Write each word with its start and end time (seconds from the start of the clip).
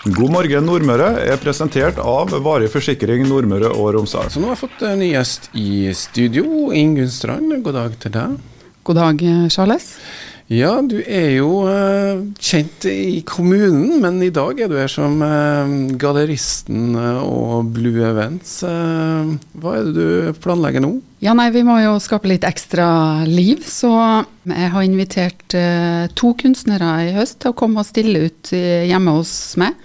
God 0.00 0.30
morgen 0.32 0.64
Nordmøre 0.64 1.10
er 1.28 1.36
presentert 1.42 1.98
av 2.00 2.30
Varig 2.40 2.70
forsikring 2.72 3.26
Nordmøre 3.28 3.68
og 3.68 3.90
Romsdal. 3.98 4.30
Så 4.32 4.40
nå 4.40 4.48
har 4.48 4.56
jeg 4.56 4.62
fått 4.62 4.84
en 4.88 5.02
ny 5.02 5.10
gjest 5.10 5.50
i 5.52 5.92
studio. 5.92 6.70
Ingunn 6.72 7.12
Strand, 7.12 7.52
god 7.60 7.76
dag 7.76 7.98
til 8.00 8.14
deg. 8.14 8.38
God 8.88 8.96
dag, 8.96 9.24
Charles. 9.52 9.90
Ja, 10.50 10.72
du 10.82 10.96
er 11.06 11.28
jo 11.36 11.60
uh, 11.62 12.24
kjent 12.42 12.82
i 12.90 13.20
kommunen, 13.22 14.00
men 14.02 14.16
i 14.26 14.32
dag 14.34 14.58
er 14.58 14.66
du 14.66 14.74
her 14.80 14.90
som 14.90 15.20
uh, 15.22 15.70
galleristen 15.94 16.96
uh, 16.98 17.20
og 17.22 17.70
Blue 17.76 18.02
Events. 18.02 18.56
hva 18.66 19.76
er 19.76 19.86
det 19.86 19.94
du 19.94 20.40
planlegger 20.42 20.82
nå? 20.82 20.96
Ja, 21.22 21.36
nei, 21.38 21.52
Vi 21.54 21.62
må 21.62 21.78
jo 21.84 21.94
skape 22.02 22.32
litt 22.32 22.48
ekstra 22.48 22.88
liv, 23.28 23.62
så 23.62 23.92
jeg 24.48 24.72
har 24.74 24.82
invitert 24.82 25.54
to 26.18 26.32
kunstnere 26.40 26.94
i 27.04 27.14
høst 27.14 27.38
til 27.44 27.52
å 27.52 27.58
komme 27.60 27.84
og 27.84 27.86
stille 27.86 28.26
ut 28.26 28.50
hjemme 28.50 29.18
hos 29.20 29.34
meg. 29.60 29.76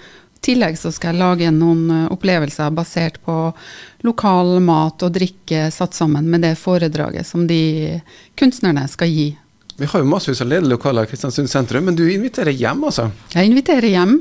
Tillegg 0.46 0.78
så 0.78 0.92
skal 0.94 1.14
jeg 1.14 1.22
lage 1.24 1.54
noen 1.54 2.08
opplevelser 2.14 2.74
basert 2.76 3.18
på 3.26 3.50
lokal 4.06 4.60
mat 4.62 5.02
og 5.02 5.16
drikke 5.16 5.72
satt 5.74 5.98
sammen 5.98 6.30
med 6.30 6.46
det 6.46 6.54
foredraget 6.62 7.26
som 7.26 7.48
de 7.50 7.98
kunstnerne 8.38 8.86
skal 8.92 9.10
gi 9.10 9.32
vi 9.78 9.88
har 9.92 10.00
jo 10.00 10.08
massevis 10.08 10.40
av 10.40 10.48
ledige 10.48 10.72
lokaler 10.72 11.04
i 11.04 11.10
Kristiansund 11.10 11.52
sentrum, 11.52 11.90
men 11.90 11.98
du 12.00 12.06
inviterer 12.08 12.56
hjem, 12.56 12.86
altså? 12.88 13.10
Jeg 13.34 13.50
inviterer 13.50 13.90
hjem. 13.92 14.14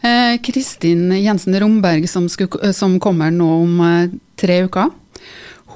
Eh, 0.00 0.36
Kristin 0.44 1.10
Jensen 1.20 1.56
Romberg, 1.60 2.06
som, 2.08 2.30
skulle, 2.32 2.72
som, 2.76 2.96
kommer 3.02 3.32
nå 3.32 3.48
om 3.64 3.82
eh, 3.84 4.14
tre 4.40 4.62
uker. 4.64 4.94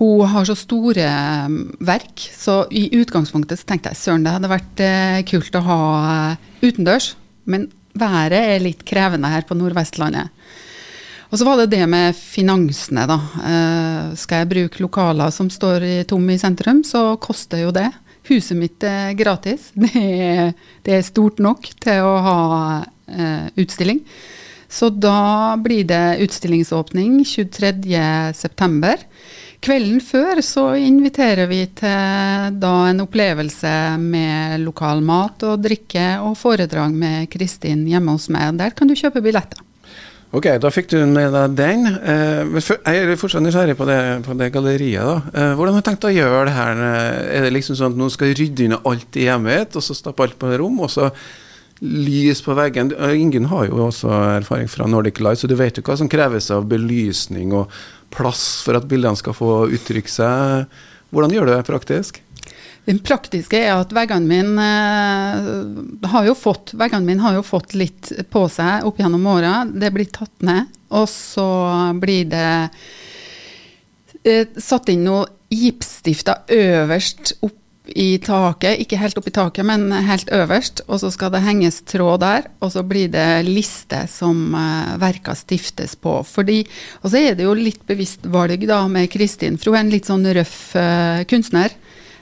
Hun 0.01 0.25
har 0.33 0.49
så 0.49 0.57
store 0.57 1.05
eh, 1.05 1.59
verk, 1.85 2.25
så 2.33 2.63
i 2.73 2.87
utgangspunktet 2.97 3.61
så 3.61 3.69
tenkte 3.69 3.93
jeg 3.93 4.01
søren, 4.01 4.25
det 4.25 4.33
hadde 4.39 4.53
vært 4.55 4.85
eh, 4.85 5.21
kult 5.29 5.61
å 5.61 5.65
ha 5.69 5.81
eh, 6.15 6.49
utendørs. 6.65 7.13
Men 7.45 7.69
været 7.99 8.39
er 8.39 8.63
litt 8.63 8.85
krevende 8.87 9.31
her 9.33 9.47
på 9.49 9.57
Nordvestlandet. 9.59 10.31
Og 11.31 11.39
så 11.39 11.47
var 11.47 11.61
det 11.61 11.71
det 11.71 11.85
med 11.87 12.17
finansene, 12.19 13.07
da. 13.07 13.19
Eh, 13.47 14.15
skal 14.19 14.43
jeg 14.43 14.51
bruke 14.51 14.83
lokaler 14.83 15.31
som 15.35 15.51
står 15.51 15.87
tom 16.11 16.27
i 16.31 16.39
sentrum, 16.43 16.83
så 16.87 17.15
koster 17.23 17.63
jo 17.63 17.75
det. 17.75 17.87
Huset 18.31 18.59
mitt 18.59 18.83
er 18.87 19.15
gratis. 19.19 19.71
Det 19.81 20.03
er, 20.03 20.53
det 20.87 20.97
er 20.97 21.07
stort 21.07 21.39
nok 21.43 21.71
til 21.83 22.03
å 22.05 22.17
ha 22.25 22.41
eh, 23.11 23.47
utstilling. 23.63 24.03
Så 24.71 24.89
da 24.95 25.57
blir 25.59 25.85
det 25.85 26.21
utstillingsåpning 26.23 27.25
23.9. 27.27 28.93
Kvelden 29.61 29.99
før 30.01 30.39
så 30.47 30.63
inviterer 30.79 31.51
vi 31.51 31.65
til 31.77 32.55
da 32.63 32.75
en 32.89 33.03
opplevelse 33.03 33.73
med 34.01 34.63
lokal 34.63 35.03
mat 35.05 35.43
og 35.45 35.65
drikke 35.67 36.15
og 36.25 36.39
foredrag 36.39 36.95
med 36.97 37.27
Kristin 37.33 37.83
hjemme 37.91 38.15
hos 38.15 38.31
meg. 38.33 38.55
Der 38.63 38.73
kan 38.77 38.89
du 38.89 38.97
kjøpe 38.97 39.21
billetter. 39.25 39.61
Ok, 40.31 40.47
da 40.63 40.71
fikk 40.71 40.93
du 40.93 40.97
med 41.11 41.33
deg 41.35 41.59
den. 41.59 41.89
Eh, 41.91 42.59
jeg 42.63 43.03
er 43.03 43.17
fortsatt 43.19 43.43
nysgjerrig 43.43 43.75
på 43.75 43.89
på 44.23 44.37
det 44.39 44.53
galleriet. 44.55 45.03
da. 45.03 45.17
Eh, 45.35 45.55
hvordan 45.59 45.75
har 45.75 45.83
du 45.83 45.89
tenkt 45.91 46.07
å 46.07 46.15
gjøre 46.15 46.45
det 46.47 46.55
her? 46.55 46.83
Er 47.35 47.43
det 47.43 47.53
liksom 47.53 47.75
sånn 47.75 47.93
at 47.93 47.99
noen 47.99 48.15
skal 48.15 48.35
rydde 48.39 48.65
inn 48.65 48.79
alt 48.79 49.17
i 49.19 49.27
hjemmet, 49.27 49.75
og 49.75 49.83
så 49.83 49.99
stappe 49.99 50.23
alt 50.23 50.39
på 50.39 50.55
rom, 50.57 50.79
og 50.87 50.91
så 50.91 51.11
lys 51.81 52.43
på 52.45 52.55
veggen? 52.55 52.93
Ingen 53.17 53.49
har 53.51 53.67
jo 53.69 53.87
også 53.87 54.11
erfaring 54.37 54.69
fra 54.71 54.87
Nordic 54.89 55.21
Light, 55.21 55.41
så 55.41 55.51
du 55.51 55.57
vet 55.59 55.81
jo 55.81 55.85
hva 55.87 55.97
som 55.99 56.11
kreves 56.13 56.51
av 56.55 56.69
belysning 56.71 57.55
og 57.57 57.73
plass 58.15 58.61
for 58.65 58.79
at 58.79 58.89
bildene 58.91 59.19
skal 59.19 59.37
få 59.37 59.53
uttrykke 59.73 60.13
seg. 60.13 60.81
Hvordan 61.11 61.35
gjør 61.35 61.49
du 61.49 61.55
det 61.55 61.63
praktisk? 61.69 62.21
Den 62.89 63.01
praktiske 63.05 63.59
er 63.61 63.75
at 63.77 63.93
veggene 63.95 64.27
mine 64.27 64.67
eh, 64.67 66.09
har 66.11 66.25
jo 66.27 66.35
fått 66.39 66.73
Veggene 66.81 67.19
har 67.21 67.37
jo 67.37 67.45
fått 67.45 67.75
litt 67.77 68.09
på 68.33 68.47
seg 68.51 68.87
opp 68.89 68.99
gjennom 69.01 69.27
åra. 69.31 69.63
Det 69.69 69.93
blir 69.95 70.09
tatt 70.11 70.47
ned, 70.47 70.71
og 70.97 71.07
så 71.11 71.47
blir 72.01 72.31
det 72.33 72.53
eh, 74.25 74.49
satt 74.57 74.91
inn 74.93 75.05
noe 75.07 75.29
gipsstifter 75.51 76.47
øverst 76.55 77.35
opp 77.45 77.60
i 77.97 78.19
taket, 78.23 78.81
ikke 78.83 78.99
helt 79.01 79.19
opp 79.19 79.29
i 79.29 79.33
taket, 79.35 79.67
men 79.67 79.91
helt 80.07 80.31
øverst. 80.35 80.83
Og 80.89 81.01
så 81.03 81.11
skal 81.15 81.33
det 81.35 81.43
henges 81.45 81.81
tråd 81.89 82.23
der, 82.23 82.49
og 82.63 82.73
så 82.75 82.85
blir 82.87 83.11
det 83.13 83.43
liste 83.49 84.05
som 84.11 84.55
uh, 84.55 84.97
verka 85.01 85.35
stiftes 85.39 85.97
på. 85.97 86.21
Fordi, 86.27 86.63
og 87.03 87.11
så 87.13 87.21
er 87.21 87.39
det 87.39 87.47
jo 87.47 87.57
litt 87.59 87.83
bevisst 87.89 88.27
valg 88.31 88.67
da 88.69 88.83
med 88.91 89.11
Kristin, 89.13 89.59
for 89.59 89.73
hun 89.73 89.81
er 89.81 89.87
en 89.87 89.95
litt 89.95 90.11
sånn 90.11 90.27
røff 90.41 90.57
uh, 90.79 91.23
kunstner. 91.31 91.75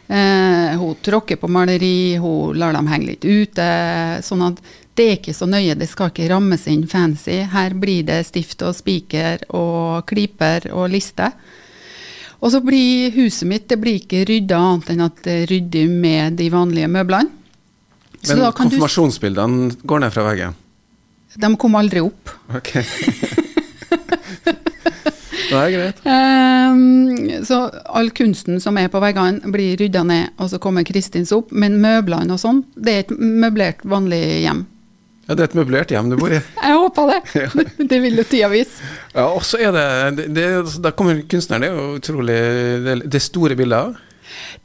Uh, 0.09 0.75
hun 0.81 0.97
tråkker 1.05 1.37
på 1.37 1.51
maleri, 1.53 2.17
hun 2.17 2.57
lar 2.59 2.73
dem 2.77 2.89
henge 2.89 3.13
litt 3.13 3.29
ute. 3.29 3.69
Sånn 4.25 4.47
at 4.49 4.63
det 4.99 5.05
er 5.07 5.17
ikke 5.21 5.37
så 5.37 5.47
nøye, 5.47 5.77
det 5.79 5.87
skal 5.87 6.11
ikke 6.11 6.27
rammes 6.33 6.65
inn 6.71 6.89
fancy. 6.91 7.43
Her 7.53 7.77
blir 7.79 8.03
det 8.09 8.25
stift 8.27 8.65
og 8.67 8.75
spiker 8.75 9.45
og 9.55 10.09
kliper 10.11 10.71
og 10.75 10.89
liste. 10.91 11.31
Og 12.39 12.53
så 12.55 12.61
blir 12.63 13.11
huset 13.17 13.49
mitt 13.51 13.67
det 13.71 13.81
blir 13.83 13.99
ikke 13.99 14.23
rydda 14.29 14.59
annet 14.59 14.93
enn 14.95 15.05
at 15.09 15.19
det 15.25 15.41
rydder 15.51 15.91
med 15.91 16.39
de 16.39 16.49
vanlige 16.55 16.91
møblene. 16.91 17.35
Men 18.29 18.41
konfirmasjonsbildene 18.55 19.77
går 19.87 20.03
ned 20.03 20.15
fra 20.15 20.25
veggen? 20.27 20.57
De 21.39 21.51
kom 21.61 21.77
aldri 21.79 22.03
opp. 22.03 22.33
Ok. 22.57 22.73
Det 25.49 25.57
er 25.57 25.71
greit. 25.73 26.01
Um, 26.05 27.45
så 27.47 27.61
all 27.97 28.11
kunsten 28.13 28.59
som 28.61 28.77
er 28.77 28.91
på 28.93 29.01
veggene, 29.01 29.49
blir 29.53 29.79
rydda 29.81 30.03
ned, 30.05 30.35
og 30.37 30.51
så 30.53 30.61
kommer 30.61 30.85
Kristins 30.85 31.33
opp. 31.33 31.55
Men 31.57 31.79
møblene 31.81 32.35
og 32.35 32.43
sånn, 32.43 32.63
det 32.77 32.93
er 32.93 33.07
et 33.07 33.15
møblert, 33.17 33.81
vanlig 33.89 34.21
hjem. 34.45 34.67
Ja, 35.29 35.35
Det 35.37 35.43
er 35.45 35.51
et 35.51 35.57
møblert 35.59 35.91
hjem 35.93 36.09
du 36.09 36.17
bor 36.17 36.33
i? 36.33 36.41
Jeg 36.69 36.77
håper 36.83 37.11
det. 37.13 37.47
det 37.91 38.01
vil 38.01 38.17
jo 38.17 38.25
tida 38.25 38.49
vise. 38.53 38.93
Ja, 39.13 39.27
og 39.29 39.45
så 39.45 39.61
er 39.61 39.75
det, 39.77 40.29
det, 40.33 40.47
Da 40.83 40.95
kommer 40.97 41.21
kunstneren, 41.29 41.67
det 41.67 41.71
er 41.71 41.77
jo 41.77 41.99
utrolig 41.99 42.39
Det, 42.87 42.97
det 43.13 43.25
store 43.25 43.59
bilder? 43.59 43.99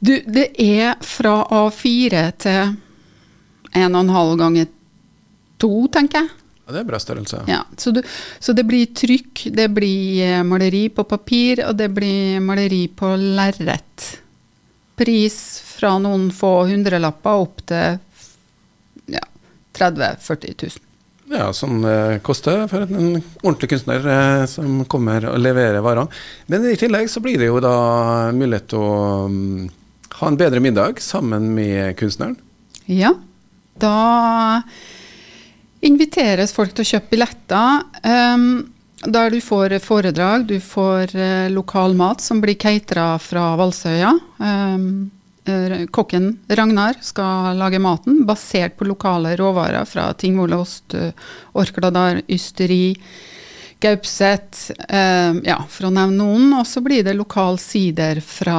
Du, 0.00 0.14
det 0.24 0.48
er 0.60 0.96
fra 1.04 1.42
A4 1.52 2.24
til 2.40 2.74
1,5 3.74 4.34
ganger 4.40 4.66
2, 5.62 5.70
tenker 5.92 6.22
jeg. 6.24 6.32
Ja, 6.64 6.72
Det 6.72 6.80
er 6.80 6.88
bra 6.88 7.00
størrelse. 7.00 7.40
Ja, 7.48 7.60
så, 7.76 7.92
du, 7.92 8.00
så, 8.38 8.52
det 8.56 8.64
blir 8.68 8.92
trykk, 8.96 9.46
det 9.52 9.68
blir 9.76 10.20
eh, 10.24 10.42
maleri 10.46 10.86
på 10.92 11.04
papir, 11.08 11.64
og 11.68 11.76
det 11.76 11.90
blir 11.96 12.40
maleri 12.44 12.86
på 12.88 13.14
lerret. 13.20 14.06
Pris 14.96 15.38
fra 15.74 15.96
noen 16.00 16.28
få 16.32 16.52
hundrelapper 16.70 17.44
opp 17.44 17.64
til 17.68 17.98
30 19.76 20.02
000-40 20.24 20.66
000. 20.78 20.90
Ja, 21.32 21.52
som 21.52 21.82
det 21.82 22.20
koster 22.22 22.66
for 22.68 22.84
en 22.84 23.22
ordentlig 23.42 23.70
kunstner 23.72 24.04
eh, 24.12 24.42
som 24.50 24.82
kommer 24.90 25.24
og 25.30 25.40
leverer 25.40 25.80
varene. 25.84 26.12
Men 26.52 26.66
i 26.68 26.76
tillegg 26.78 27.08
så 27.10 27.22
blir 27.24 27.40
det 27.40 27.48
jo 27.48 27.62
da 27.64 27.76
mulighet 28.36 28.68
til 28.74 28.84
å 28.84 28.98
um, 29.30 29.70
ha 30.18 30.28
en 30.28 30.38
bedre 30.40 30.60
middag 30.62 31.00
sammen 31.02 31.48
med 31.56 31.96
kunstneren. 32.00 32.36
Ja, 32.84 33.14
da 33.80 34.60
inviteres 35.84 36.52
folk 36.52 36.76
til 36.76 36.84
å 36.84 36.90
kjøpe 36.92 37.14
billetter. 37.16 37.82
Um, 38.04 38.46
der 39.04 39.32
du 39.32 39.40
får 39.44 39.78
foredrag, 39.84 40.46
du 40.48 40.58
får 40.60 41.16
uh, 41.16 41.48
lokal 41.52 41.96
mat 41.96 42.20
som 42.24 42.44
blir 42.44 42.60
catera 42.60 43.14
fra 43.20 43.54
Valsøya. 43.60 44.12
Um, 44.38 45.08
kokken 45.92 46.30
Ragnar 46.48 46.96
skal 47.04 47.58
lage 47.60 47.78
maten 47.82 48.22
basert 48.24 48.78
på 48.78 48.86
lokale 48.88 49.34
råvarer 49.36 49.84
fra 49.84 50.06
Tingvollost, 50.16 50.96
uh, 50.96 51.10
Orkladar, 51.60 52.22
ysteri, 52.32 52.96
Gaupset, 53.84 54.70
eh, 54.88 55.34
ja, 55.44 55.58
for 55.68 55.88
å 55.88 55.92
nevne 55.92 56.16
noen. 56.16 56.52
Og 56.56 56.64
så 56.64 56.80
blir 56.80 57.04
det 57.04 57.16
lokal 57.18 57.58
sider 57.60 58.20
fra, 58.24 58.56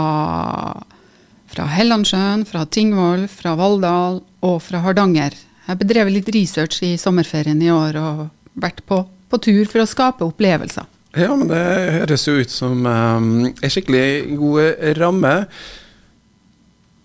fra 1.49 1.65
Hellandsjøen, 1.73 2.43
fra 2.45 2.65
Tingvoll, 2.69 3.25
fra 3.31 3.55
Valldal 3.57 4.19
og 4.45 4.59
fra 4.61 4.83
Hardanger. 4.85 5.33
Jeg 5.33 5.71
har 5.71 5.79
bedrevet 5.79 6.13
litt 6.19 6.29
research 6.35 6.83
i 6.85 6.93
sommerferien 7.01 7.61
i 7.63 7.71
år 7.73 7.97
og 7.97 8.27
vært 8.61 8.83
på, 8.85 9.01
på 9.31 9.39
tur 9.41 9.63
for 9.71 9.81
å 9.81 9.89
skape 9.89 10.27
opplevelser. 10.27 10.85
Ja, 11.17 11.31
men 11.33 11.47
det 11.49 11.63
høres 11.95 12.27
jo 12.27 12.35
ut 12.37 12.51
som 12.51 12.85
um, 12.85 13.31
en 13.49 13.71
skikkelig 13.71 14.35
god 14.37 14.85
ramme. 14.99 15.33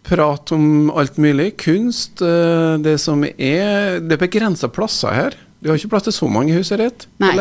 Prat 0.06 0.52
om 0.56 0.90
alt 0.90 1.18
mulig. 1.20 1.52
Kunst. 1.60 2.22
Uh, 2.22 2.78
det 2.82 2.98
som 3.02 3.24
er 3.24 4.00
Det 4.00 4.16
er 4.16 4.24
begrensa 4.24 4.70
plasser 4.72 5.14
her. 5.14 5.36
Du 5.60 5.68
har 5.68 5.76
ikke 5.76 5.92
plass 5.92 6.06
til 6.08 6.16
så 6.16 6.28
mange 6.32 6.54
i 6.54 6.56
huset 6.56 6.80
ditt? 6.80 7.04
Nei. 7.20 7.34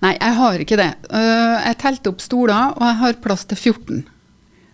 Nei, 0.00 0.14
jeg 0.16 0.36
har 0.38 0.62
ikke 0.64 0.80
det. 0.80 0.90
Uh, 1.12 1.60
jeg 1.66 1.80
telte 1.82 2.14
opp 2.14 2.24
stoler, 2.24 2.72
og 2.72 2.86
jeg 2.88 3.00
har 3.02 3.20
plass 3.24 3.44
til 3.50 3.60
14. 3.60 4.04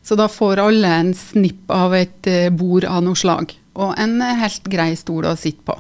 Så 0.07 0.15
da 0.15 0.29
får 0.31 0.63
alle 0.63 0.93
en 1.03 1.11
snipp 1.19 1.73
av 1.75 1.97
et 1.99 2.31
uh, 2.31 2.47
bord 2.55 2.87
av 2.87 3.03
noe 3.03 3.19
slag 3.19 3.57
og 3.77 3.93
en 4.01 4.21
helt 4.41 4.69
grei 4.73 4.95
stol 4.97 5.27
å 5.29 5.37
sitte 5.37 5.67
på. 5.67 5.77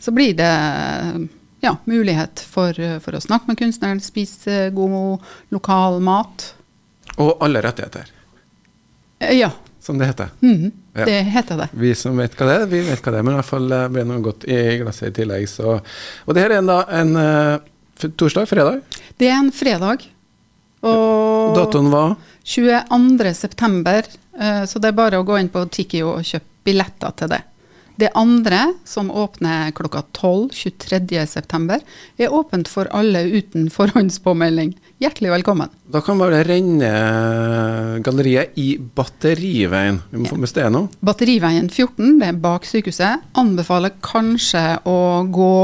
Så 0.00 0.12
blir 0.12 0.34
det 0.36 0.50
ja, 1.64 1.76
mulighet 1.88 2.42
for, 2.44 2.76
for, 3.00 3.16
å 3.16 3.22
snakke 3.24 3.48
med 3.48 3.58
kunstneren, 3.60 4.02
spise 4.04 4.68
god 4.76 5.24
lokal 5.54 6.00
mat. 6.04 6.50
Og 7.16 7.38
alle 7.44 7.62
rettigheter. 7.64 8.10
Eh, 9.22 9.38
ja. 9.38 9.50
Som 9.84 9.98
det 10.00 10.08
heter. 10.08 10.30
Mm, 10.40 10.70
ja. 10.96 11.04
Det 11.04 11.18
heter 11.34 11.58
det. 11.60 11.68
Vi 11.76 11.90
som 11.98 12.16
vet 12.16 12.32
hva 12.38 12.46
det 12.48 12.56
er, 12.62 12.66
vi 12.70 12.80
vet 12.86 13.04
hva 13.04 13.12
det 13.12 13.20
er. 13.20 13.26
Men 13.26 13.34
i 13.34 13.38
hvert 13.42 13.50
fall 13.50 13.66
ble 13.68 14.00
det 14.00 14.08
noe 14.08 14.24
godt 14.24 14.46
i 14.48 14.60
glasset 14.80 15.10
i 15.10 15.16
tillegg. 15.20 15.44
Så. 15.50 15.76
Og 16.24 16.36
det 16.36 16.44
her 16.46 16.54
er 16.54 16.62
en, 16.62 16.70
da, 16.70 16.78
en 16.88 17.12
uh, 17.20 18.08
Torsdag? 18.16 18.48
Fredag? 18.48 18.80
Det 19.20 19.28
er 19.28 19.36
en 19.36 19.52
fredag. 19.52 20.06
Og 20.84 21.54
Datoen 21.56 21.90
var 21.92 22.16
22. 22.44 23.34
september, 23.34 24.04
eh, 24.40 24.64
så 24.68 24.78
det 24.78 24.90
er 24.90 24.96
bare 24.98 25.20
å 25.20 25.24
gå 25.24 25.38
inn 25.40 25.48
på 25.52 25.64
Tiki 25.72 26.02
og 26.04 26.20
kjøpe 26.24 26.64
billetter 26.64 27.12
til 27.16 27.32
det. 27.32 27.40
Det 27.96 28.08
andre, 28.14 28.74
som 28.84 29.10
åpner 29.10 29.70
klokka 29.70 30.02
12 30.12 30.48
23. 30.52 31.26
september, 31.26 31.78
er 32.18 32.32
åpent 32.34 32.66
for 32.68 32.88
alle 32.90 33.20
uten 33.30 33.68
forhåndspåmelding. 33.70 34.72
Hjertelig 34.98 35.30
velkommen. 35.30 35.70
Da 35.86 36.00
kan 36.02 36.18
bare 36.18 36.40
renne 36.42 36.90
galleriet 38.02 38.58
i 38.58 38.72
Batteriveien. 38.78 40.00
Vi 40.10 40.18
må 40.18 40.26
få 40.26 40.40
med 40.42 40.50
stedet 40.50 40.72
nå. 40.74 40.88
Batteriveien 41.06 41.70
14, 41.70 42.18
det 42.18 42.32
er 42.32 42.40
bak 42.42 42.66
sykehuset. 42.66 43.22
Anbefaler 43.38 43.94
kanskje 44.02 44.64
å 44.90 44.98
gå, 45.30 45.54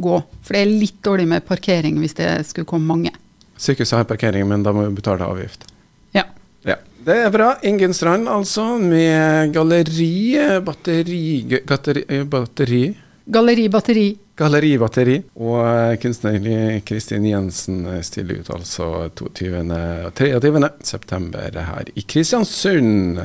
gå, 0.00 0.16
for 0.40 0.56
det 0.56 0.64
er 0.64 0.72
litt 0.72 1.02
dårlig 1.04 1.28
med 1.34 1.44
parkering 1.48 2.00
hvis 2.00 2.16
det 2.16 2.30
skulle 2.48 2.68
komme 2.70 2.88
mange. 2.88 3.12
Sykehuset 3.60 3.98
har 4.00 4.08
parkering, 4.08 4.48
men 4.48 4.64
da 4.64 4.72
må 4.72 4.88
vi 4.88 4.96
betale 5.02 5.28
avgift. 5.28 5.68
Ja. 6.16 6.24
Ja. 6.64 6.80
Det 7.08 7.16
er 7.24 7.30
bra. 7.32 7.54
Ingunn 7.64 7.94
Strand, 7.96 8.28
altså, 8.28 8.74
med 8.76 9.54
galleri, 9.54 10.36
batteri, 10.60 11.22
gatteri, 11.64 12.04
eh, 12.04 12.24
batteri 12.28 12.82
Galleri 13.28 13.68
Batteri. 13.68 14.06
Galleribatteri. 14.38 15.16
Og 15.42 15.58
eh, 15.60 15.96
kunstner 16.00 16.38
Kristin 16.86 17.26
Jensen 17.28 17.82
eh, 17.90 18.00
stiller 18.06 18.40
ut 18.40 18.48
altså 18.54 18.86
22.-23. 19.18 20.70
september 20.88 21.58
her 21.58 21.90
i 21.92 22.04
Kristiansund. 22.08 23.20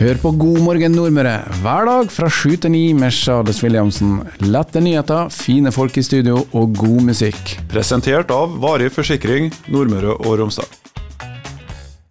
Hør 0.00 0.20
på 0.20 0.34
God 0.36 0.60
morgen 0.66 0.96
Nordmøre 0.98 1.38
hver 1.62 1.88
dag 1.88 2.12
fra 2.12 2.28
sju 2.28 2.56
til 2.56 2.74
ni 2.74 2.84
med 2.96 3.14
Charles 3.16 3.62
Williamsen. 3.64 4.18
Lette 4.44 4.82
nyheter, 4.84 5.32
fine 5.32 5.72
folk 5.72 5.96
i 5.96 6.04
studio 6.04 6.42
og 6.52 6.76
god 6.76 7.12
musikk. 7.12 7.56
Presentert 7.72 8.34
av 8.34 8.58
Varig 8.60 8.92
forsikring 8.92 9.48
Nordmøre 9.72 10.18
og 10.18 10.36
Romsdal. 10.42 10.85